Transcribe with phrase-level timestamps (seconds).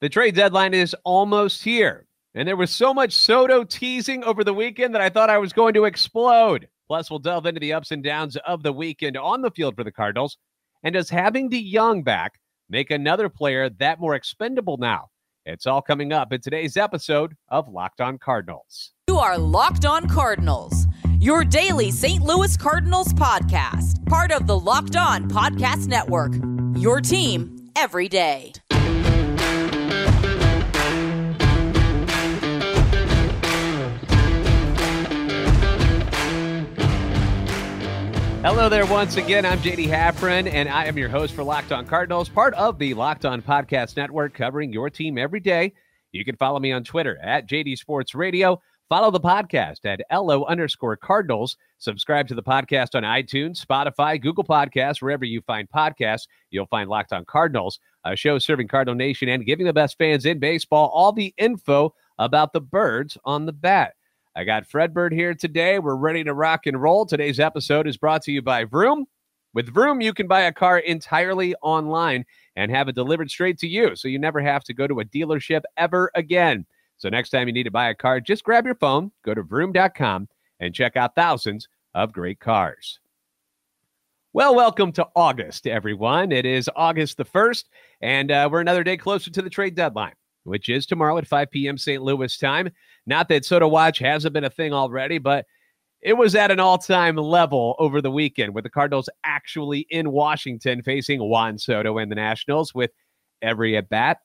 [0.00, 4.52] The trade deadline is almost here, and there was so much Soto teasing over the
[4.52, 6.68] weekend that I thought I was going to explode.
[6.88, 9.84] Plus, we'll delve into the ups and downs of the weekend on the field for
[9.84, 10.36] the Cardinals.
[10.82, 12.34] And does having the young back
[12.68, 15.08] make another player that more expendable now?
[15.46, 18.92] It's all coming up in today's episode of Locked On Cardinals.
[19.08, 20.86] You are Locked On Cardinals,
[21.20, 22.22] your daily St.
[22.22, 26.32] Louis Cardinals podcast, part of the Locked On Podcast Network.
[26.76, 28.52] Your team every day.
[38.44, 39.46] Hello there once again.
[39.46, 42.92] I'm JD Haffron, and I am your host for Locked On Cardinals, part of the
[42.92, 45.72] Locked On Podcast Network, covering your team every day.
[46.12, 48.60] You can follow me on Twitter at JD Sports Radio.
[48.90, 51.56] Follow the podcast at LO underscore Cardinals.
[51.78, 56.26] Subscribe to the podcast on iTunes, Spotify, Google Podcasts, wherever you find podcasts.
[56.50, 60.26] You'll find Locked On Cardinals, a show serving Cardinal Nation and giving the best fans
[60.26, 63.94] in baseball all the info about the birds on the bat.
[64.36, 65.78] I got Fred Bird here today.
[65.78, 67.06] We're ready to rock and roll.
[67.06, 69.06] Today's episode is brought to you by Vroom.
[69.52, 72.24] With Vroom, you can buy a car entirely online
[72.56, 75.04] and have it delivered straight to you, so you never have to go to a
[75.04, 76.66] dealership ever again.
[76.96, 79.42] So next time you need to buy a car, just grab your phone, go to
[79.44, 82.98] vroom.com, and check out thousands of great cars.
[84.32, 86.32] Well, welcome to August, everyone.
[86.32, 87.66] It is August the 1st,
[88.00, 91.50] and uh, we're another day closer to the trade deadline, which is tomorrow at 5
[91.50, 91.76] p.m.
[91.76, 92.02] St.
[92.02, 92.70] Louis time.
[93.06, 95.46] Not that Soto Watch hasn't been a thing already, but
[96.00, 100.12] it was at an all time level over the weekend with the Cardinals actually in
[100.12, 102.90] Washington facing Juan Soto and the Nationals with
[103.42, 104.18] every at bat,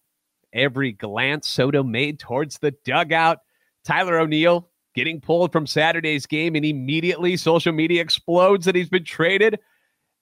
[0.54, 3.40] every glance Soto made towards the dugout.
[3.86, 9.06] Tyler O'Neill getting pulled from Saturday's game, and immediately social media explodes that he's been
[9.06, 9.60] traded.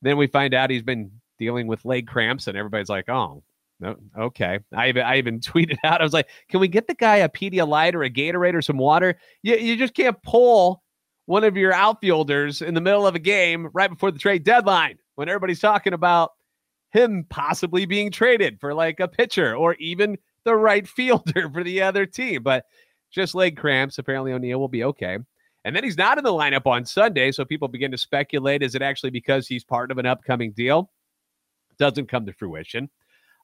[0.01, 3.43] Then we find out he's been dealing with leg cramps, and everybody's like, oh,
[3.79, 4.59] no, okay.
[4.75, 6.01] I even, I even tweeted out.
[6.01, 8.77] I was like, "Can we get the guy a Pedialyte or a Gatorade or some
[8.77, 9.19] water?
[9.43, 10.83] You, you just can't pull
[11.25, 14.97] one of your outfielders in the middle of a game right before the trade deadline
[15.15, 16.31] when everybody's talking about
[16.91, 21.81] him possibly being traded for like a pitcher or even the right fielder for the
[21.81, 22.43] other team.
[22.43, 22.65] But
[23.11, 23.97] just leg cramps.
[23.97, 25.17] Apparently, O'Neill will be okay.
[25.65, 28.73] And then he's not in the lineup on Sunday, so people begin to speculate: is
[28.73, 30.89] it actually because he's part of an upcoming deal?
[31.77, 32.89] Doesn't come to fruition.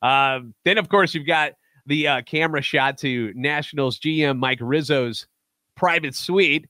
[0.03, 1.53] Um, then, of course, you've got
[1.85, 5.25] the uh, camera shot to Nationals GM Mike Rizzo's
[5.75, 6.67] private suite,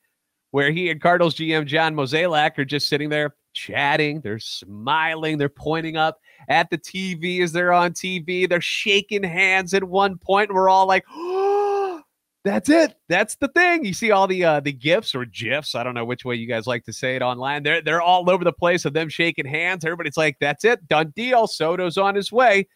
[0.52, 4.22] where he and Cardinals GM John Mozeliak are just sitting there chatting.
[4.22, 5.38] They're smiling.
[5.38, 8.48] They're pointing up at the TV as they're on TV.
[8.48, 10.50] They're shaking hands at one point.
[10.50, 11.06] And we're all like,
[12.44, 12.96] that's it.
[13.10, 13.86] That's the thing.
[13.86, 15.76] You see all the uh, the gifs or gifs.
[15.76, 17.64] I don't know which way you guys like to say it online.
[17.64, 19.86] They're they're all over the place of them shaking hands.
[19.86, 20.88] Everybody's like, that's it.
[20.88, 21.48] Done deal.
[21.48, 22.68] Soto's on his way.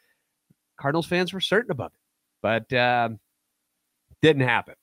[0.77, 1.99] Cardinals fans were certain about it,
[2.41, 3.19] but um,
[4.21, 4.75] didn't happen.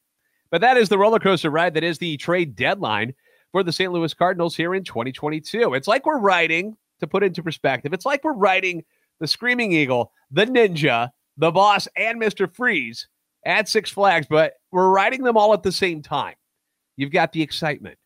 [0.50, 3.14] But that is the roller coaster ride that is the trade deadline
[3.52, 3.92] for the St.
[3.92, 5.74] Louis Cardinals here in 2022.
[5.74, 8.84] It's like we're writing, to put into perspective, it's like we're writing
[9.20, 12.52] the Screaming Eagle, the Ninja, the Boss, and Mr.
[12.52, 13.08] Freeze
[13.44, 16.34] at Six Flags, but we're writing them all at the same time.
[16.96, 17.98] You've got the excitement.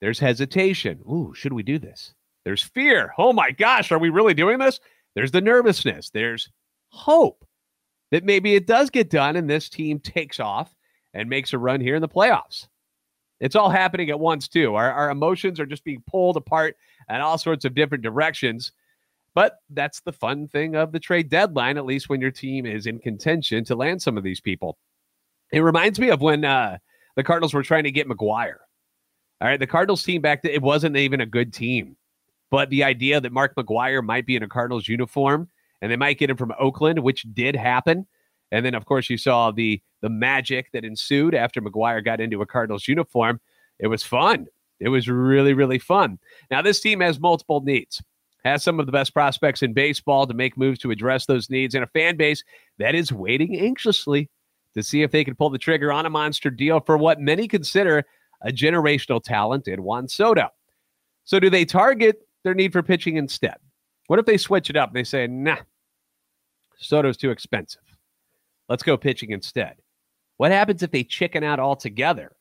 [0.00, 1.00] There's hesitation.
[1.10, 2.14] Ooh, should we do this?
[2.44, 3.12] There's fear.
[3.18, 4.80] Oh my gosh, are we really doing this?
[5.14, 6.10] There's the nervousness.
[6.10, 6.48] There's
[6.90, 7.44] hope
[8.10, 10.74] that maybe it does get done and this team takes off
[11.14, 12.68] and makes a run here in the playoffs.
[13.40, 14.74] It's all happening at once, too.
[14.74, 16.76] Our, our emotions are just being pulled apart
[17.08, 18.72] in all sorts of different directions.
[19.34, 22.86] But that's the fun thing of the trade deadline, at least when your team is
[22.86, 24.78] in contention to land some of these people.
[25.52, 26.78] It reminds me of when uh,
[27.14, 28.56] the Cardinals were trying to get McGwire.
[29.40, 31.96] All right, the Cardinals team back then, it wasn't even a good team.
[32.50, 35.48] But the idea that Mark McGwire might be in a Cardinals uniform
[35.80, 38.06] and they might get him from Oakland, which did happen.
[38.50, 42.40] And then, of course, you saw the the magic that ensued after McGwire got into
[42.40, 43.40] a Cardinals uniform.
[43.78, 44.46] It was fun.
[44.80, 46.18] It was really, really fun.
[46.50, 48.00] Now, this team has multiple needs,
[48.44, 51.74] has some of the best prospects in baseball to make moves to address those needs,
[51.74, 52.44] and a fan base
[52.78, 54.30] that is waiting anxiously
[54.74, 57.48] to see if they can pull the trigger on a monster deal for what many
[57.48, 58.04] consider
[58.42, 60.48] a generational talent in Juan Soto.
[61.24, 63.56] So, do they target their need for pitching instead?
[64.08, 64.92] What if they switch it up?
[64.92, 65.58] They say, nah,
[66.78, 67.82] Soto's too expensive.
[68.68, 69.76] Let's go pitching instead.
[70.38, 72.32] What happens if they chicken out altogether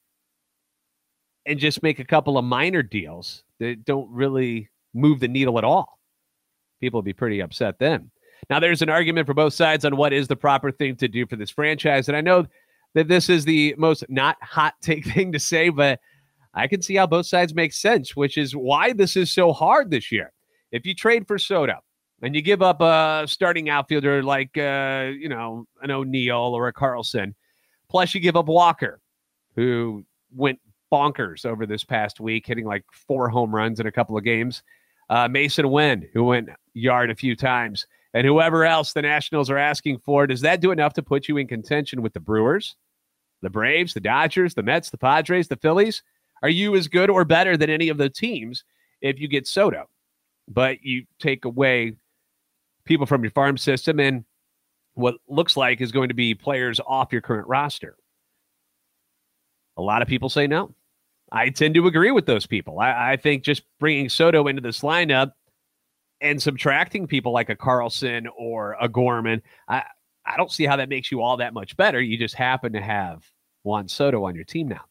[1.45, 5.63] and just make a couple of minor deals that don't really move the needle at
[5.63, 5.99] all?
[6.79, 8.11] People would be pretty upset then.
[8.49, 11.25] Now, there's an argument for both sides on what is the proper thing to do
[11.25, 12.07] for this franchise.
[12.07, 12.45] And I know
[12.93, 15.99] that this is the most not hot take thing to say, but
[16.53, 19.91] I can see how both sides make sense, which is why this is so hard
[19.91, 20.31] this year.
[20.77, 21.79] If you trade for Soto,
[22.21, 26.73] and you give up a starting outfielder like uh, you know an O'Neill or a
[26.73, 27.35] Carlson,
[27.89, 29.01] plus you give up Walker,
[29.55, 30.59] who went
[30.91, 34.61] bonkers over this past week, hitting like four home runs in a couple of games.
[35.09, 39.57] Uh, Masyn Winn, who went yard a few times, and whoever else the Nationals are
[39.57, 40.27] asking for.
[40.27, 42.75] Does that do enough to put you in contention with the Brewers,
[43.41, 46.03] the Braves, the Dodgers, the Mets, the Padres, the Phillies?
[46.43, 48.63] Are you as good or better than any of the teams
[49.01, 49.87] if you get Soto?
[50.47, 51.93] But you take away
[52.85, 54.23] people from your farm system and
[54.93, 57.95] what looks like is going to be players off your current roster.
[59.77, 60.73] A lot of people say no.
[61.31, 62.79] I tend to agree with those people.
[62.79, 65.33] I, I think just bringing Soto into this lineup
[66.21, 69.83] and subtracting people like a Carlson or a Gorman, I,
[70.25, 72.01] I don't see how that makes you all that much better.
[72.01, 73.23] You just happen to have
[73.63, 74.81] Juan Soto on your team now.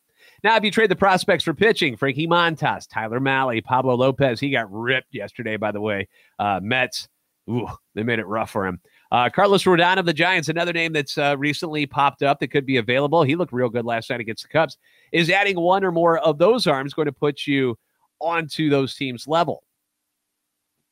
[0.45, 4.51] Now, if you trade the prospects for pitching, Frankie Montas, Tyler Mahle, Pablo Lopez, he
[4.51, 6.09] got ripped yesterday, by the way.
[6.39, 7.09] Uh, Mets,
[7.51, 8.81] ooh, they made it rough for him.
[9.11, 12.67] Uh, Carlos Rodon of the Giants, another name that's uh, recently popped up that could
[12.67, 13.23] be available.
[13.23, 14.77] He looked real good last night against the Cubs.
[15.13, 17.79] Is adding one or more of those arms going to put you
[18.21, 19.63] onto those teams' level?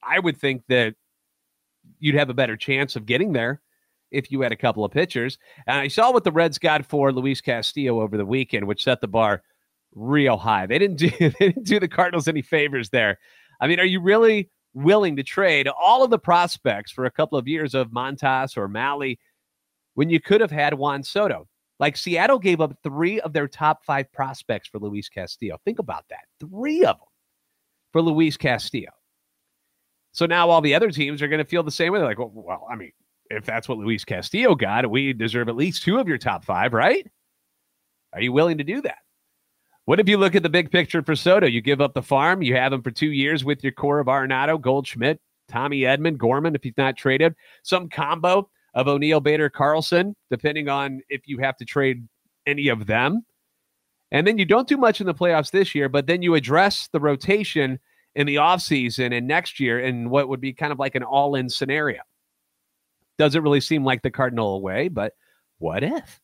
[0.02, 0.94] I would think that
[1.99, 3.61] you'd have a better chance of getting there
[4.15, 5.39] if you had a couple of pitchers.
[5.67, 9.01] And I saw what the Reds got for Luis Castillo over the weekend, which set
[9.01, 9.43] the bar
[9.95, 10.67] real high.
[10.67, 13.19] They didn't do they didn't do the Cardinals any favors there.
[13.61, 17.39] I mean, are you really willing to trade all of the prospects for a couple
[17.39, 19.17] of years of Montas or Mahle
[19.95, 21.49] when you could have had Juan Soto.
[21.81, 25.59] Like Seattle gave up three of their top five prospects for Luis Castillo.
[25.65, 26.25] Think about that.
[26.41, 27.09] Three of them
[27.93, 28.91] for Luis Castillo.
[30.13, 31.99] So now all the other teams are going to feel the same way.
[31.99, 32.93] They're like, well, well, I mean,
[33.31, 36.73] if that's what Luis Castillo got, we deserve at least two of your top five,
[36.73, 37.06] right?
[38.12, 38.99] Are you willing to do that?
[39.87, 41.47] What if you look at the big picture for Soto?
[41.47, 44.06] You give up the farm, you have him for two years with your core of
[44.06, 50.17] Arenado, Goldschmidt, Tommy Edman, Gorman, if he's not traded, some combo of O'Neill, Bader, Carlson,
[50.31, 52.09] depending on if you have to trade
[52.47, 53.25] any of them.
[54.11, 56.88] And then you don't do much in the playoffs this year, but then you address
[56.93, 57.79] the rotation
[58.15, 61.35] in the offseason and next year in what would be kind of like an all
[61.35, 62.00] in scenario.
[63.19, 65.13] Doesn't really seem like the Cardinal way, but
[65.59, 66.21] what if?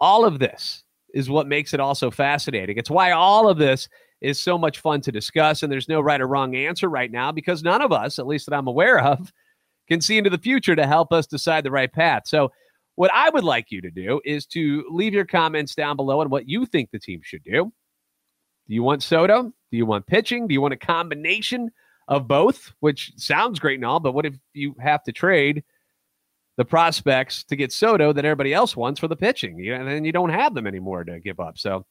[0.00, 0.84] All of this
[1.14, 2.76] is what makes it also fascinating.
[2.76, 3.88] It's why all of this
[4.20, 5.62] is so much fun to discuss.
[5.62, 8.46] And there's no right or wrong answer right now because none of us, at least
[8.46, 9.32] that I'm aware of,
[9.88, 12.22] can see into the future to help us decide the right path.
[12.26, 12.50] So,
[12.96, 16.30] what I would like you to do is to leave your comments down below on
[16.30, 17.72] what you think the team should do.
[18.66, 19.44] Do you want Soto?
[19.44, 20.48] Do you want pitching?
[20.48, 21.70] Do you want a combination
[22.08, 22.72] of both?
[22.80, 25.62] Which sounds great and all, but what if you have to trade?
[26.58, 29.58] The prospects to get Soto that everybody else wants for the pitching.
[29.58, 31.56] You, and then you don't have them anymore to give up.
[31.56, 31.86] So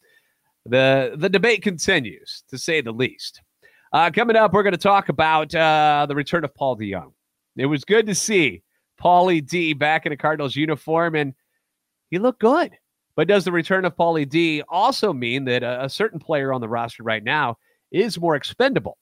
[0.66, 3.42] the the debate continues, to say the least.
[3.94, 7.14] Uh, coming up, we're going to talk about uh, the return of Paul DeJong.
[7.56, 8.62] It was good to see
[9.02, 11.34] Paulie D back in a Cardinals uniform, and
[12.12, 12.72] he looked good.
[13.16, 16.60] But does the return of Paulie D also mean that a, a certain player on
[16.60, 17.58] the roster right now
[17.90, 18.98] is more expendable?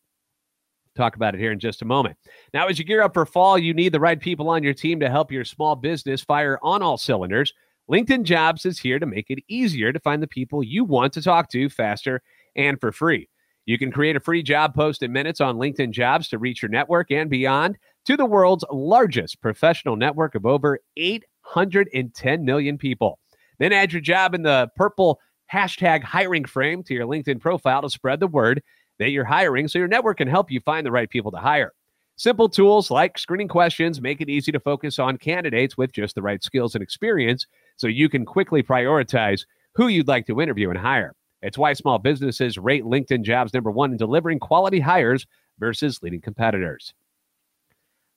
[0.95, 2.17] Talk about it here in just a moment.
[2.53, 4.99] Now, as you gear up for fall, you need the right people on your team
[5.01, 7.53] to help your small business fire on all cylinders.
[7.91, 11.21] LinkedIn Jobs is here to make it easier to find the people you want to
[11.21, 12.21] talk to faster
[12.55, 13.27] and for free.
[13.65, 16.69] You can create a free job post in minutes on LinkedIn Jobs to reach your
[16.69, 23.19] network and beyond to the world's largest professional network of over 810 million people.
[23.59, 25.19] Then add your job in the purple
[25.51, 28.63] hashtag hiring frame to your LinkedIn profile to spread the word
[28.99, 31.73] that you're hiring so your network can help you find the right people to hire.
[32.17, 36.21] Simple tools like screening questions make it easy to focus on candidates with just the
[36.21, 39.41] right skills and experience so you can quickly prioritize
[39.73, 41.13] who you'd like to interview and hire.
[41.41, 45.27] It's why small businesses rate LinkedIn jobs number one in delivering quality hires
[45.59, 46.93] versus leading competitors.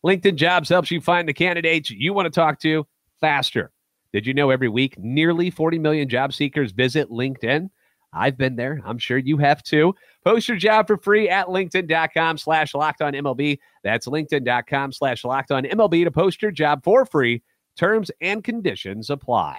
[0.06, 2.87] LinkedIn jobs helps you find the candidates you want to talk to
[3.20, 3.73] faster.
[4.12, 7.68] Did you know every week nearly 40 million job seekers visit LinkedIn?
[8.12, 8.81] I've been there.
[8.85, 9.95] I'm sure you have too.
[10.25, 13.59] Post your job for free at LinkedIn.com slash locked on MLB.
[13.85, 17.43] That's LinkedIn.com slash locked on MLB to post your job for free.
[17.77, 19.59] Terms and conditions apply.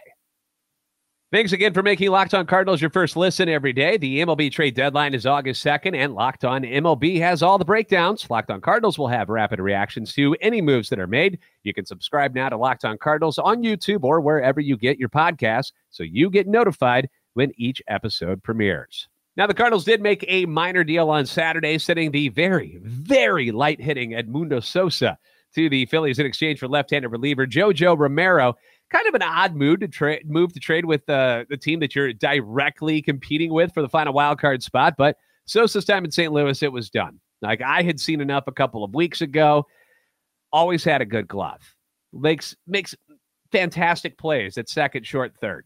[1.31, 3.97] Thanks again for making Locked On Cardinals your first listen every day.
[3.97, 8.27] The MLB trade deadline is August 2nd, and Locked On MLB has all the breakdowns.
[8.31, 11.37] Locked On Cardinals will have rapid reactions to any moves that are made.
[11.61, 15.07] You can subscribe now to Locked On Cardinals on YouTube or wherever you get your
[15.07, 17.07] podcasts so you get notified
[17.39, 19.07] when each episode premieres.
[19.37, 23.79] Now, the Cardinals did make a minor deal on Saturday, sending the very, very light
[23.79, 25.17] hitting Edmundo Sosa
[25.55, 28.55] to the Phillies in exchange for left handed reliever Jojo Romero.
[28.91, 31.95] Kind of an odd move to trade move to trade with uh, the team that
[31.95, 34.95] you're directly competing with for the final wild card spot.
[34.97, 35.15] But
[35.45, 36.33] Sosa's time in St.
[36.33, 37.21] Louis, it was done.
[37.41, 39.65] Like I had seen enough a couple of weeks ago.
[40.51, 41.61] always had a good glove.
[42.11, 42.93] Makes makes
[43.53, 45.65] fantastic plays at second, short, third.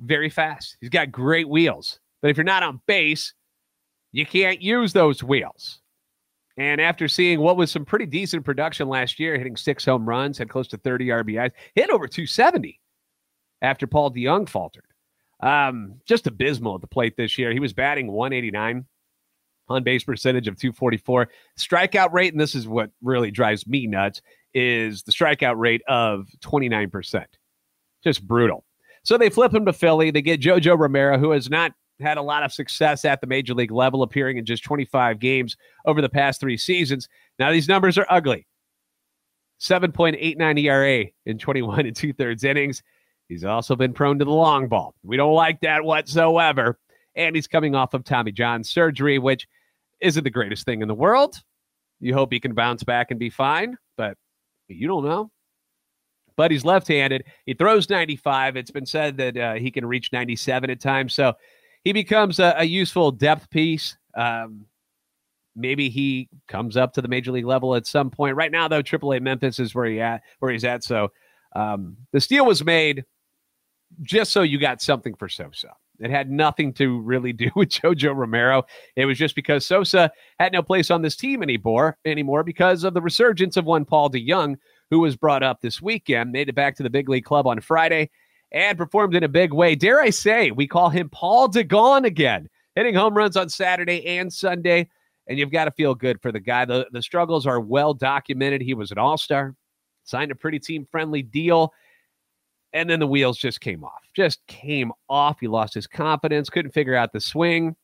[0.00, 0.76] Very fast.
[0.80, 2.00] He's got great wheels.
[2.22, 3.34] But if you're not on base,
[4.12, 5.80] you can't use those wheels.
[6.56, 10.36] And after seeing what was some pretty decent production last year, hitting six home runs,
[10.36, 12.78] had close to 30 RBIs, hit over 270
[13.62, 14.84] after Paul DeJong faltered.
[15.42, 17.52] Um, just abysmal at the plate this year.
[17.52, 18.84] He was batting 189
[19.68, 21.28] on base percentage of 244.
[21.58, 24.20] Strikeout rate, and this is what really drives me nuts,
[24.52, 27.24] is the strikeout rate of 29%.
[28.02, 28.64] Just brutal.
[29.02, 30.10] So they flip him to Philly.
[30.10, 33.54] They get JoJo Romero, who has not had a lot of success at the major
[33.54, 37.08] league level, appearing in just 25 games over the past three seasons.
[37.38, 38.46] Now, these numbers are ugly
[39.60, 42.82] 7.89 ERA in 21 and two thirds innings.
[43.28, 44.94] He's also been prone to the long ball.
[45.04, 46.78] We don't like that whatsoever.
[47.14, 49.46] And he's coming off of Tommy John surgery, which
[50.00, 51.40] isn't the greatest thing in the world.
[52.00, 54.16] You hope he can bounce back and be fine, but
[54.68, 55.30] you don't know.
[56.40, 57.24] But he's left handed.
[57.44, 58.56] He throws 95.
[58.56, 61.12] It's been said that uh, he can reach 97 at times.
[61.12, 61.34] So
[61.84, 63.98] he becomes a, a useful depth piece.
[64.16, 64.64] Um,
[65.54, 68.36] maybe he comes up to the major league level at some point.
[68.36, 70.82] Right now, though, AAA Memphis is where he at where he's at.
[70.82, 71.12] So
[71.54, 73.04] um, the steal was made
[74.00, 75.74] just so you got something for Sosa.
[75.98, 78.62] It had nothing to really do with Jojo Romero.
[78.96, 82.94] It was just because Sosa had no place on this team anymore, anymore because of
[82.94, 84.56] the resurgence of one Paul DeJong,
[84.90, 87.60] who was brought up this weekend, made it back to the big league club on
[87.60, 88.10] Friday,
[88.52, 89.74] and performed in a big way.
[89.74, 94.32] Dare I say, we call him Paul DeGone again, hitting home runs on Saturday and
[94.32, 94.88] Sunday.
[95.28, 96.64] And you've got to feel good for the guy.
[96.64, 98.62] The, the struggles are well documented.
[98.62, 99.54] He was an all star,
[100.02, 101.72] signed a pretty team friendly deal
[102.72, 104.02] and then the wheels just came off.
[104.14, 105.40] Just came off.
[105.40, 107.76] He lost his confidence, couldn't figure out the swing.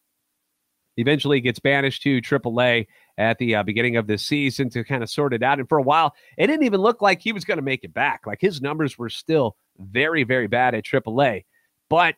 [0.96, 2.86] Eventually gets banished to AAA
[3.18, 5.58] at the uh, beginning of the season to kind of sort it out.
[5.58, 7.94] And for a while, it didn't even look like he was going to make it
[7.94, 8.26] back.
[8.26, 11.44] Like his numbers were still very, very bad at AAA.
[11.88, 12.16] But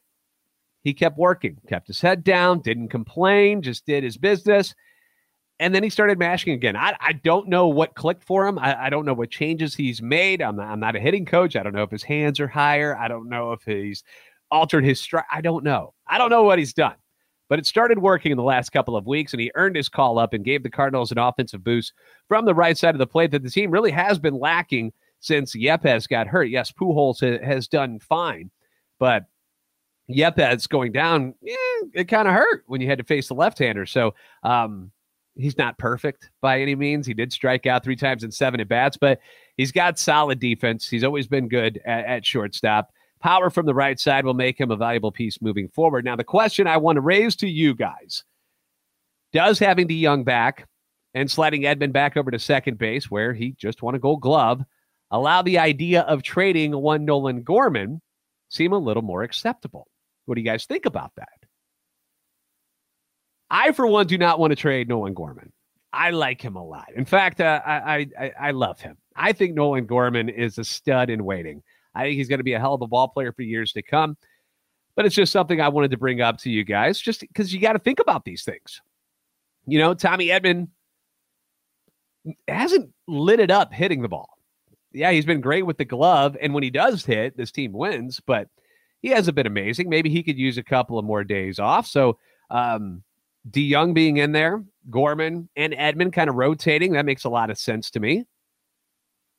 [0.82, 4.74] he kept working, kept his head down, didn't complain, just did his business
[5.60, 6.76] and then he started mashing again.
[6.76, 8.58] I, I don't know what clicked for him.
[8.58, 10.40] I, I don't know what changes he's made.
[10.40, 11.56] I'm not, I'm not a hitting coach.
[11.56, 12.96] I don't know if his hands are higher.
[12.96, 14.04] I don't know if he's
[14.50, 15.24] altered his strike.
[15.32, 15.94] I don't know.
[16.06, 16.94] I don't know what he's done.
[17.48, 20.18] But it started working in the last couple of weeks, and he earned his call
[20.18, 21.92] up and gave the Cardinals an offensive boost
[22.28, 25.56] from the right side of the plate that the team really has been lacking since
[25.56, 26.50] Yepez got hurt.
[26.50, 28.50] Yes, Pujols has done fine,
[28.98, 29.24] but
[30.10, 31.56] Yepez going down, yeah,
[31.94, 33.86] it kind of hurt when you had to face the left-hander.
[33.86, 34.90] So um,
[35.36, 37.06] he's not perfect by any means.
[37.06, 39.20] He did strike out three times in seven at bats, but
[39.56, 40.88] he's got solid defense.
[40.88, 42.90] He's always been good at, at, shortstop.
[43.20, 46.04] Power from the right side will make him a valuable piece moving forward.
[46.04, 48.24] Now, the question I want to raise to you guys
[49.32, 50.68] does having DeJong back
[51.14, 54.62] and sliding Edman back over to second base, where he just won a gold glove,
[55.10, 58.00] allow the idea of trading one Nolan Gorman
[58.48, 59.88] seem a little more acceptable?
[60.26, 61.28] What do you guys think about that?
[63.50, 65.52] I, for one, do not want to trade Nolan Gorman.
[65.92, 66.88] I like him a lot.
[66.94, 68.98] In fact, uh, I, I I love him.
[69.16, 71.62] I think Nolan Gorman is a stud in waiting.
[71.94, 73.82] I think he's going to be a hell of a ball player for years to
[73.82, 74.16] come.
[74.94, 77.60] But it's just something I wanted to bring up to you guys, just because you
[77.60, 78.80] got to think about these things.
[79.66, 80.68] You know, Tommy Edman
[82.48, 84.28] hasn't lit it up hitting the ball.
[84.92, 88.20] Yeah, he's been great with the glove, and when he does hit, this team wins.
[88.26, 88.48] But
[89.02, 89.88] he hasn't been amazing.
[89.88, 91.86] Maybe he could use a couple of more days off.
[91.86, 92.18] So
[92.50, 93.04] um,
[93.50, 96.92] DeJong being in there, Gorman and Edman kind of rotating.
[96.94, 98.24] That makes a lot of sense to me.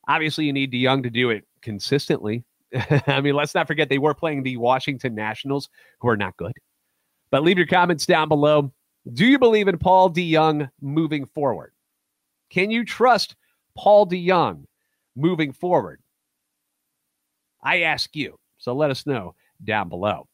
[0.07, 2.43] Obviously, you need DeJong to do it consistently.
[3.07, 6.53] I mean, let's not forget they were playing the Washington Nationals, who are not good.
[7.31, 8.71] But leave your comments down below.
[9.13, 11.73] Do you believe in Paul DeJong moving forward?
[12.49, 13.35] Can you trust
[13.75, 14.65] Paul DeJong
[15.15, 16.01] moving forward?
[17.63, 18.39] I ask you.
[18.57, 20.27] So let us know down below.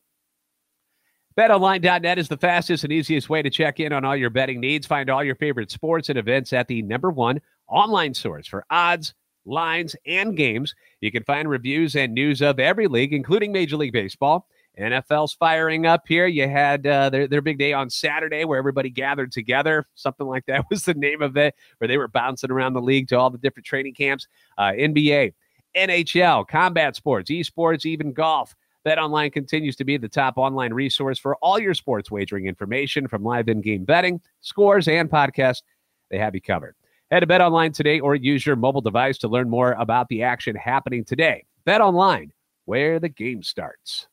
[1.38, 4.88] BetOnline.net is the fastest and easiest way to check in on all your betting needs.
[4.88, 9.14] Find all your favorite sports and events at the number one online source for odds,
[9.46, 10.76] lines, and games.
[11.02, 14.48] You can find reviews and news of every league, including Major League Baseball.
[14.80, 16.28] NFL's firing up here.
[16.28, 19.88] You had uh, their, their big day on Saturday where everybody gathered together.
[19.96, 23.08] Something like that was the name of it, where they were bouncing around the league
[23.10, 24.28] to all the different training camps.
[24.58, 25.34] Uh, NBA,
[25.76, 28.56] NHL, combat sports, esports, even golf.
[28.86, 33.24] BetOnline continues to be the top online resource for all your sports wagering information from
[33.24, 35.64] live in-game betting, scores, and podcasts.
[36.12, 36.76] They have you covered.
[37.12, 40.56] Head to BetOnline today or use your mobile device to learn more about the action
[40.56, 41.46] happening today.
[41.68, 42.32] BetOnline,
[42.66, 44.08] where the game starts.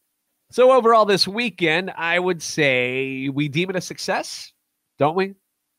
[0.50, 4.52] So overall this weekend, I would say we deem it a success,
[4.98, 5.34] don't we?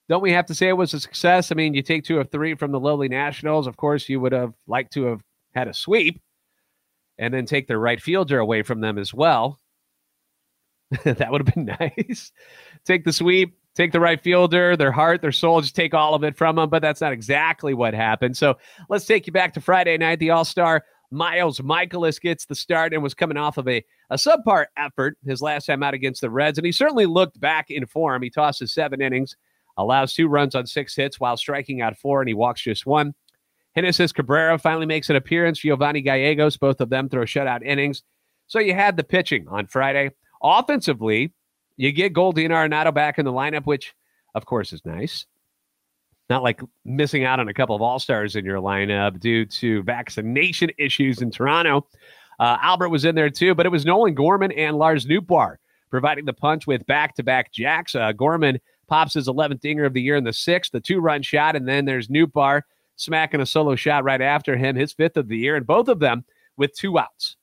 [0.10, 1.52] don't we have to say it was a success?
[1.52, 3.68] I mean, you take two of three from the lowly Nationals.
[3.68, 5.22] Of course, you would have liked to have
[5.54, 6.22] had a sweep
[7.18, 9.60] and then take their right fielder away from them as well.
[11.04, 12.32] that would have been nice.
[12.86, 16.24] take the sweep, take the right fielder, their heart, their soul, just take all of
[16.24, 16.70] it from them.
[16.70, 18.38] But that's not exactly what happened.
[18.38, 18.58] So
[18.90, 20.20] let's take you back to Friday night.
[20.20, 24.16] The All Star Miles Mikolas gets the start and was coming off of a, a
[24.16, 26.58] subpar effort his last time out against the Reds.
[26.58, 28.24] And he certainly looked back in form.
[28.24, 29.36] He tosses seven innings,
[29.78, 33.14] allows two runs on six hits while striking out four, and he walks just one.
[33.76, 35.60] Genesis Cabrera finally makes an appearance.
[35.60, 38.04] Giovanni Gallegos, both of them throw shutout innings.
[38.48, 40.12] So you had the pitching on Friday.
[40.44, 41.32] Offensively,
[41.78, 43.94] you get Goldie and Arenado back in the lineup, which,
[44.36, 45.26] of course, is nice.
[46.30, 49.84] Not like missing out on a couple of all stars in your lineup due to
[49.84, 51.88] vaccination issues in Toronto.
[52.40, 55.58] Uh, Albert was in there too, but it was Nolan Gorman and Lars Nootbaar
[55.94, 57.94] providing the punch with back to back jacks.
[57.94, 61.22] Uh, Gorman pops his 11th dinger of the year in the sixth, the two run
[61.22, 62.64] shot, and then there's Nootbaar
[62.96, 66.00] smacking a solo shot right after him, his fifth of the year, and both of
[66.00, 66.26] them
[66.58, 67.36] with two outs,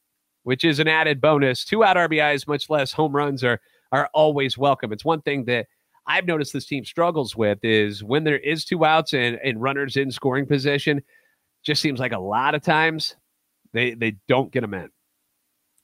[0.43, 1.65] which is an added bonus.
[1.65, 3.61] Two out RBIs, much less home runs, are
[3.93, 4.93] are always welcome.
[4.93, 5.67] It's one thing that
[6.07, 9.97] I've noticed this team struggles with is when there is two outs and, and runners
[9.97, 11.03] in scoring position,
[11.63, 13.17] just seems like a lot of times
[13.73, 14.89] they they don't get them in.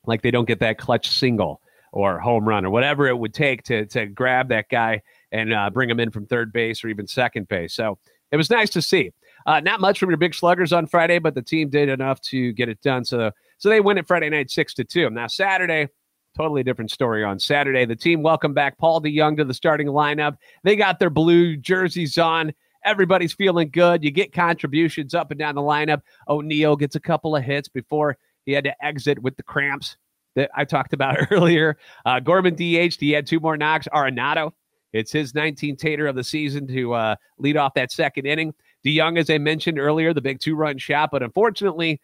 [0.06, 1.60] Like they don't get that clutch single
[1.92, 5.70] or home run or whatever it would take to to grab that guy and uh,
[5.70, 7.74] bring him in from third base or even second base.
[7.74, 7.98] So
[8.32, 9.12] it was nice to see.
[9.46, 12.52] Uh, not much from your big sluggers on Friday, but the team did enough to
[12.52, 13.04] get it done.
[13.04, 15.08] So so they win it Friday night six to two.
[15.10, 15.88] Now Saturday,
[16.36, 17.84] totally different story on Saturday.
[17.84, 20.36] The team welcomed back Paul DeJong to the starting lineup.
[20.62, 22.52] They got their blue jerseys on.
[22.84, 24.04] Everybody's feeling good.
[24.04, 26.02] You get contributions up and down the lineup.
[26.28, 29.96] O'Neill gets a couple of hits before he had to exit with the cramps
[30.36, 31.78] that I talked about earlier.
[32.04, 33.88] Uh, Gorman DH, he had two more knocks.
[33.92, 34.52] Arenado,
[34.92, 38.54] it's his 19th tater of the season to uh, lead off that second inning.
[38.84, 42.00] DeJong, as I mentioned earlier, the big two run shot, but unfortunately,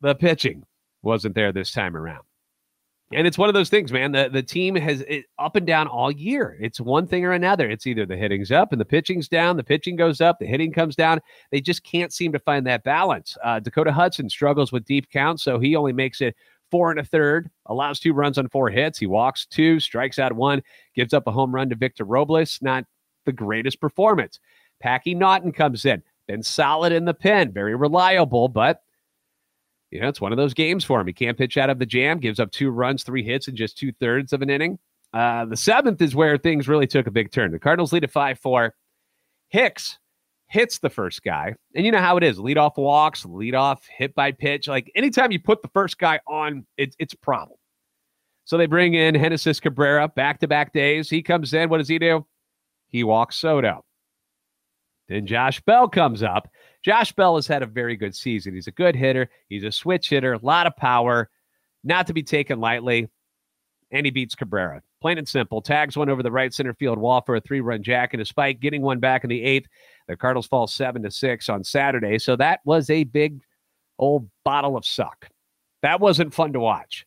[0.00, 0.64] the pitching
[1.02, 2.27] wasn't there this time around.
[3.12, 4.12] And it's one of those things, man.
[4.12, 6.58] The the team has it up and down all year.
[6.60, 7.70] It's one thing or another.
[7.70, 10.72] It's either the hitting's up and the pitching's down, the pitching goes up, the hitting
[10.72, 11.20] comes down.
[11.50, 13.36] They just can't seem to find that balance.
[13.42, 16.36] Uh, Dakota Hudson struggles with deep counts, so he only makes it
[16.70, 18.98] four and a third, allows two runs on four hits.
[18.98, 20.62] He walks two, strikes out one,
[20.94, 22.58] gives up a home run to Victor Robles.
[22.60, 22.84] Not
[23.24, 24.38] the greatest performance.
[24.80, 28.82] Packy Naughton comes in, been solid in the pen, very reliable, but
[29.90, 31.06] you know, it's one of those games for him.
[31.06, 33.78] He can't pitch out of the jam, gives up two runs, three hits in just
[33.78, 34.78] two thirds of an inning.
[35.14, 37.50] Uh, the seventh is where things really took a big turn.
[37.50, 38.74] The Cardinals lead at 5 4.
[39.48, 39.98] Hicks
[40.48, 41.54] hits the first guy.
[41.74, 44.68] And you know how it is lead off walks, lead off hit by pitch.
[44.68, 47.58] Like anytime you put the first guy on, it, it's a problem.
[48.44, 51.10] So they bring in Genesis Cabrera back to back days.
[51.10, 51.68] He comes in.
[51.68, 52.26] What does he do?
[52.88, 53.84] He walks Soto.
[55.08, 56.48] Then Josh Bell comes up
[56.84, 58.54] Josh Bell has had a very good season.
[58.54, 59.28] He's a good hitter.
[59.48, 61.28] He's a switch hitter, a lot of power,
[61.84, 63.08] not to be taken lightly.
[63.90, 64.82] And he beats Cabrera.
[65.00, 65.62] Plain and simple.
[65.62, 68.24] Tags one over the right center field wall for a three run jack and a
[68.24, 69.68] spike, getting one back in the eighth.
[70.08, 72.18] The Cardinals fall seven to six on Saturday.
[72.18, 73.40] So that was a big
[73.98, 75.28] old bottle of suck.
[75.82, 77.06] That wasn't fun to watch.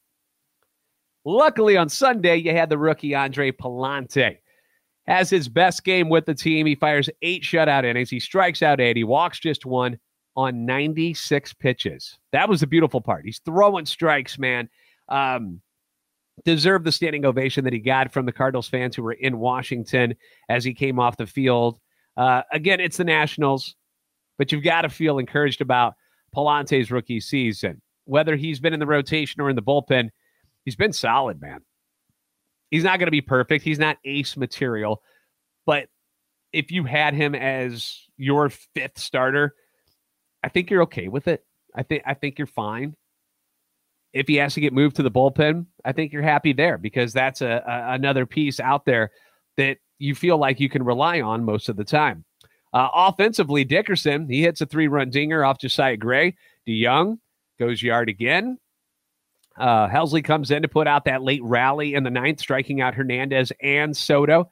[1.24, 4.38] Luckily, on Sunday, you had the rookie Andre Pallante
[5.08, 6.66] has his best game with the team.
[6.66, 8.10] He fires eight shutout innings.
[8.10, 8.98] He strikes out eight.
[8.98, 9.98] He walks just one
[10.36, 12.18] on 96 pitches.
[12.32, 13.26] That was the beautiful part.
[13.26, 14.70] He's throwing strikes, man.
[15.10, 15.62] Um,
[16.46, 20.16] deserved the standing ovation that he got from the Cardinals fans who were in Washington
[20.50, 21.80] as he came off the field.
[22.18, 23.76] Uh, again, it's the Nationals,
[24.38, 25.94] but you've got to feel encouraged about
[26.36, 27.82] Pallante's rookie season.
[28.06, 30.10] Whether he's been in the rotation or in the bullpen,
[30.66, 31.62] he's been solid, man.
[32.72, 33.64] He's not going to be perfect.
[33.64, 35.04] He's not ace material.
[35.66, 35.90] But
[36.54, 39.56] if you had him as your fifth starter,
[40.44, 41.46] I think you're okay with it.
[41.76, 42.96] I think I think you're fine.
[44.14, 47.14] If he has to get moved to the bullpen, I think you're happy there because
[47.14, 49.12] that's a, a another piece out there
[49.58, 52.26] that you feel like you can rely on most of the time.
[52.74, 56.36] Uh, offensively, Dickerson he hits a three-run dinger off Josiah Gray.
[56.68, 57.20] DeJong
[57.60, 58.58] goes yard again.
[59.62, 62.96] Uh, Helsley comes in to put out that late rally in the ninth, striking out
[62.96, 64.50] Hernandez and Soto.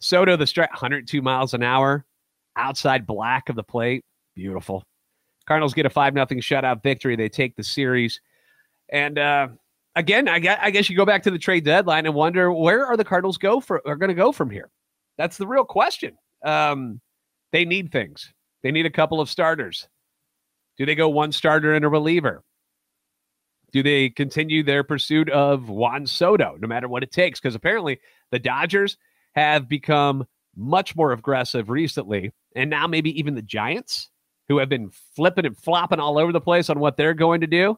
[0.00, 2.04] Soto, the strike, 102 miles an hour,
[2.54, 4.04] outside black of the plate.
[4.34, 4.84] Beautiful.
[5.46, 7.16] Cardinals get a 5 0 shutout victory.
[7.16, 8.20] They take the series.
[8.90, 9.48] And uh,
[9.96, 12.84] again, I guess, I guess you go back to the trade deadline and wonder where
[12.84, 14.70] are the Cardinals go for are going to go from here?
[15.16, 16.18] That's the real question.
[16.44, 17.00] Um,
[17.50, 18.30] they need things.
[18.62, 19.88] They need a couple of starters.
[20.76, 22.42] Do they go one starter and a reliever?
[23.74, 27.40] Do they continue their pursuit of Juan Soto, no matter what it takes?
[27.40, 27.98] Because apparently
[28.30, 28.96] the Dodgers
[29.34, 30.24] have become
[30.56, 32.30] much more aggressive recently.
[32.54, 34.10] And now maybe even the Giants,
[34.46, 37.48] who have been flipping and flopping all over the place on what they're going to
[37.48, 37.76] do,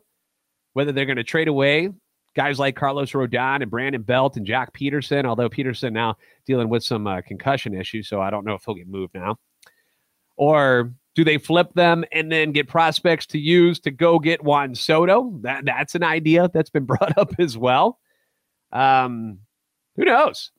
[0.75, 1.91] whether they're going to trade away
[2.35, 6.85] guys like Carlos Rodon and Brandon Belt and Joc Pederson, although Pederson now dealing with
[6.85, 9.39] some uh, concussion issues, so I don't know if he'll get moved now.
[10.37, 14.75] Or do they flip them and then get prospects to use to go get Juan
[14.75, 15.33] Soto?
[15.41, 17.99] That that's an idea that's been brought up as well.
[18.71, 19.41] Um,
[19.97, 20.53] who knows?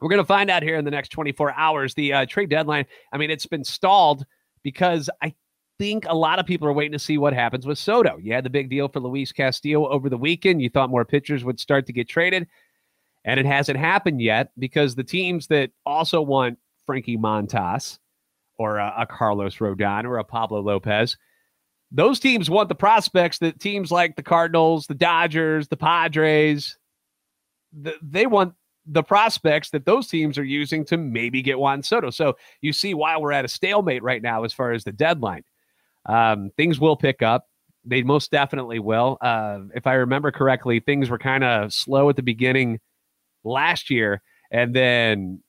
[0.00, 1.94] We're going to find out here in the next 24 hours.
[1.94, 4.24] The uh, trade deadline, I mean, it's been stalled
[4.62, 5.34] because I
[5.78, 8.16] think a lot of people are waiting to see what happens with Soto.
[8.18, 10.62] You had the big deal for Luis Castillo over the weekend.
[10.62, 12.46] You thought more pitchers would start to get traded,
[13.24, 17.98] and it hasn't happened yet because the teams that also want Frankie Montas
[18.58, 21.16] or a, a Carlos Rodon or a Pablo Lopez,
[21.90, 26.76] those teams want the prospects that teams like the Cardinals, the Dodgers, the Padres,
[27.72, 28.54] the, they want
[28.86, 32.10] the prospects that those teams are using to maybe get Juan Soto.
[32.10, 35.42] So you see why we're at a stalemate right now as far as the deadline.
[36.06, 37.46] Um, things will pick up.
[37.84, 39.18] They most definitely will.
[39.20, 42.80] Uh, if I remember correctly, things were kind of slow at the beginning
[43.44, 45.42] last year, and then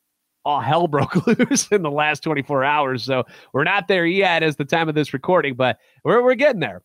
[0.47, 3.03] all hell broke loose in the last 24 hours.
[3.03, 6.61] So we're not there yet as the time of this recording, but we're, we're getting
[6.61, 6.83] there.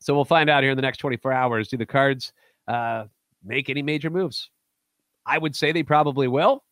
[0.00, 1.68] So we'll find out here in the next 24 hours.
[1.68, 2.34] Do the cards
[2.68, 3.04] uh,
[3.42, 4.50] make any major moves?
[5.24, 6.64] I would say they probably will.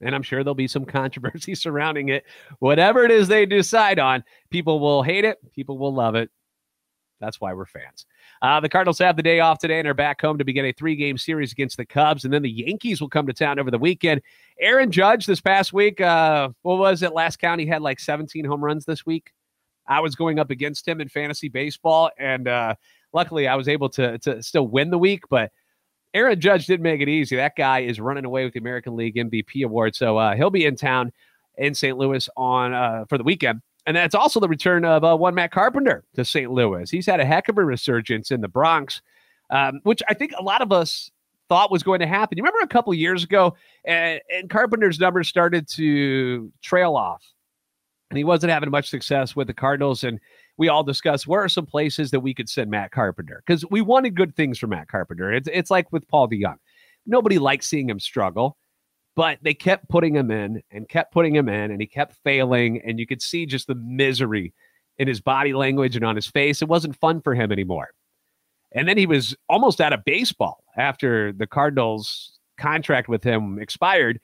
[0.00, 2.24] And I'm sure there'll be some controversy surrounding it.
[2.58, 6.30] Whatever it is they decide on, people will hate it, people will love it.
[7.20, 8.06] That's why we're fans.
[8.42, 10.72] Uh, the Cardinals have the day off today and are back home to begin a
[10.72, 12.24] three game series against the Cubs.
[12.24, 14.22] And then the Yankees will come to town over the weekend.
[14.58, 17.12] Aaron Judge this past week, uh, what was it?
[17.12, 19.32] Last count, he had like 17 home runs this week.
[19.86, 22.10] I was going up against him in fantasy baseball.
[22.18, 22.74] And uh,
[23.12, 25.24] luckily, I was able to, to still win the week.
[25.28, 25.52] But
[26.14, 27.36] Aaron Judge didn't make it easy.
[27.36, 30.64] That guy is running away with the American League MVP award, so uh, he'll be
[30.64, 31.12] in town
[31.56, 31.96] in St.
[31.96, 33.60] Louis on uh, for the weekend.
[33.86, 36.50] And that's also the return of uh, one Matt Carpenter to St.
[36.50, 36.90] Louis.
[36.90, 39.00] He's had a heck of a resurgence in the Bronx,
[39.50, 41.10] um, which I think a lot of us
[41.48, 42.38] thought was going to happen.
[42.38, 47.24] You remember a couple years ago, and, and Carpenter's numbers started to trail off,
[48.10, 50.04] and he wasn't having much success with the Cardinals.
[50.04, 50.20] And
[50.56, 53.80] we all discussed where are some places that we could send Matt Carpenter because we
[53.80, 55.32] wanted good things for Matt Carpenter.
[55.32, 56.56] It's it's like with Paul DeJong.
[57.06, 58.56] Nobody likes seeing him struggle,
[59.16, 62.80] but they kept putting him in and kept putting him in, and he kept failing,
[62.84, 64.52] and you could see just the misery
[64.98, 66.62] in his body language and on his face.
[66.62, 67.90] It wasn't fun for him anymore.
[68.72, 74.20] And then he was almost out of baseball after the Cardinals contract with him expired.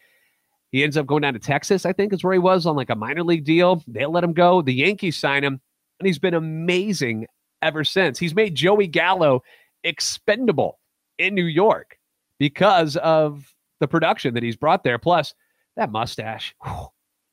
[0.71, 2.91] He ends up going down to Texas, I think is where he was on like
[2.91, 3.83] a minor league deal.
[3.89, 4.63] They let him go.
[4.63, 5.61] The Yankees sign him
[5.99, 7.27] and he's been amazing
[7.63, 8.19] ever since.
[8.19, 9.43] He's made Joey Gallo
[9.83, 10.79] expendable
[11.19, 11.99] in New York
[12.39, 14.99] because of the production that he's brought there.
[14.99, 15.35] Plus,
[15.77, 16.89] that mustache, whew,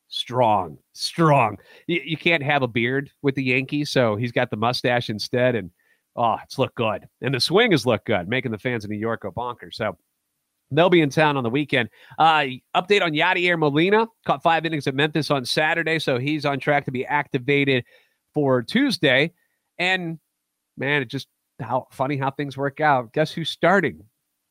[0.07, 1.57] strong, strong.
[1.87, 5.55] You, you, can't have a beard with the Yankees, so he's got the mustache instead,
[5.55, 5.71] and
[6.15, 7.07] oh, it's looked good.
[7.21, 9.75] And the swing has looked good, making the fans of New York go bonkers.
[9.75, 9.97] So
[10.71, 11.89] they'll be in town on the weekend.
[12.19, 16.59] Uh, update on Yadier Molina caught five innings at Memphis on Saturday, so he's on
[16.59, 17.83] track to be activated
[18.33, 19.31] for Tuesday.
[19.77, 20.19] And
[20.77, 21.27] man, it just
[21.59, 23.13] how funny how things work out.
[23.13, 24.03] Guess who's starting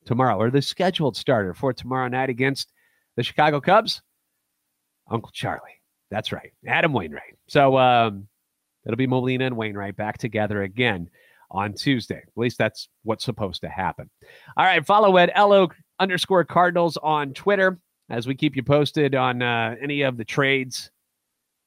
[0.04, 2.72] tomorrow, or the scheduled starter for tomorrow night against
[3.16, 4.02] the Chicago Cubs?
[5.10, 5.80] Uncle Charlie.
[6.10, 7.36] That's right, Adam Wainwright.
[7.48, 8.28] So um,
[8.84, 11.08] it'll be Molina and Wainwright back together again
[11.50, 12.16] on Tuesday.
[12.16, 14.10] At least that's what's supposed to happen.
[14.56, 17.78] All right, follow at LO underscore Cardinals on Twitter
[18.10, 20.90] as we keep you posted on uh, any of the trades,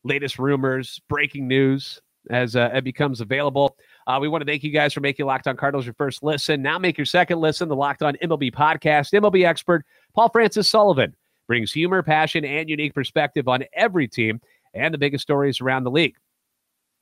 [0.04, 3.78] latest rumors, breaking news, as uh, it becomes available.
[4.08, 6.62] Uh, we want to thank you guys for making Locked On Cardinals your first listen.
[6.62, 9.14] Now make your second listen, the Locked On MLB podcast.
[9.14, 11.16] MLB expert Paul Francis Sullivan
[11.48, 14.40] brings humor, passion, and unique perspective on every team
[14.74, 16.16] and the biggest stories around the league.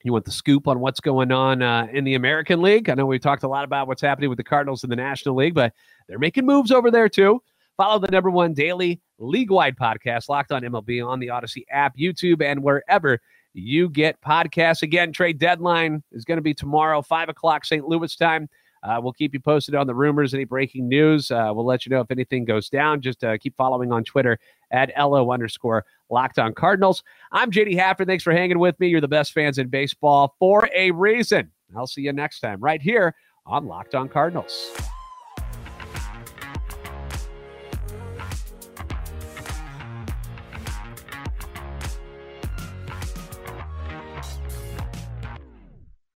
[0.04, 2.90] You want the scoop on what's going on uh, in the American League?
[2.90, 5.36] I know we talked a lot about what's happening with the Cardinals in the National
[5.36, 5.74] League, but
[6.08, 7.42] they're making moves over there too.
[7.78, 11.96] Follow the number one daily league wide podcast, Locked On MLB, on the Audacy app,
[11.98, 13.20] YouTube, and wherever
[13.54, 14.82] you get podcasts.
[14.82, 17.88] Again, trade deadline is going to be tomorrow, 5 o'clock St.
[17.88, 18.50] Louis time.
[18.84, 21.32] Uh, we'll keep you posted on the rumors, any breaking news.
[21.32, 23.00] Uh, we'll let you know if anything goes down.
[23.00, 24.38] Just uh, keep following on Twitter
[24.72, 27.02] at LO underscore locked on Cardinals.
[27.32, 28.04] I'm JD Haffer.
[28.04, 28.90] Thanks for hanging with me.
[28.90, 31.50] You're the best fans in baseball for a reason.
[31.76, 34.72] I'll see you next time right here on Locked on Cardinals.